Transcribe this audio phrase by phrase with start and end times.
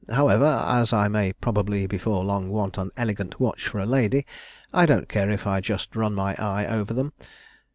[0.09, 4.25] However, as I may probably, before long, want an elegant watch for a lady,
[4.73, 7.13] I don't care if I just run my eye over them.'